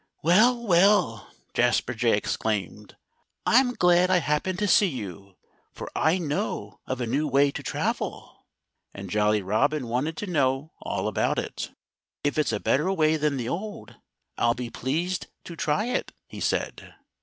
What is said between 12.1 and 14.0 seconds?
"If it's a better way than the old,